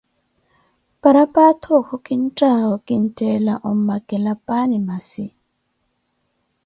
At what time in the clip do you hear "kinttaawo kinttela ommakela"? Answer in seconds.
2.05-4.33